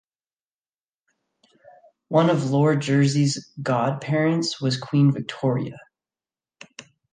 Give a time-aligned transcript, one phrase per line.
[2.07, 5.77] One of Lord Jersey's godparents was Queen Victoria.